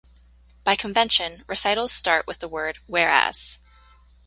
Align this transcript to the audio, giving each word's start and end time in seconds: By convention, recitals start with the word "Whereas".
By 0.63 0.75
convention, 0.75 1.43
recitals 1.45 1.91
start 1.91 2.25
with 2.25 2.39
the 2.39 2.47
word 2.47 2.79
"Whereas". 2.87 3.59